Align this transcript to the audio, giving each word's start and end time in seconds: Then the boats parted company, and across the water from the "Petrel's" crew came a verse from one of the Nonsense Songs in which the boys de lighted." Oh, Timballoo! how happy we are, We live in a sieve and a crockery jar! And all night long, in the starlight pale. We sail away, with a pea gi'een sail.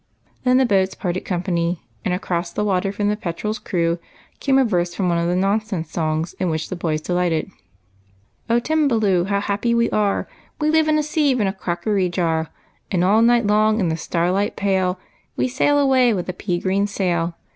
Then 0.45 0.57
the 0.57 0.65
boats 0.65 0.95
parted 0.95 1.25
company, 1.25 1.83
and 2.03 2.11
across 2.11 2.51
the 2.51 2.63
water 2.65 2.91
from 2.91 3.07
the 3.09 3.15
"Petrel's" 3.15 3.59
crew 3.59 3.99
came 4.39 4.57
a 4.57 4.65
verse 4.65 4.95
from 4.95 5.09
one 5.09 5.19
of 5.19 5.27
the 5.27 5.35
Nonsense 5.35 5.91
Songs 5.91 6.33
in 6.39 6.49
which 6.49 6.69
the 6.69 6.75
boys 6.75 7.01
de 7.01 7.13
lighted." 7.13 7.51
Oh, 8.49 8.59
Timballoo! 8.59 9.25
how 9.27 9.41
happy 9.41 9.75
we 9.75 9.91
are, 9.91 10.27
We 10.59 10.71
live 10.71 10.87
in 10.87 10.97
a 10.97 11.03
sieve 11.03 11.39
and 11.39 11.47
a 11.47 11.53
crockery 11.53 12.09
jar! 12.09 12.49
And 12.89 13.03
all 13.03 13.21
night 13.21 13.45
long, 13.45 13.79
in 13.79 13.89
the 13.89 13.95
starlight 13.95 14.55
pale. 14.55 14.99
We 15.37 15.47
sail 15.47 15.77
away, 15.77 16.15
with 16.15 16.27
a 16.27 16.33
pea 16.33 16.59
gi'een 16.59 16.89
sail. 16.89 17.35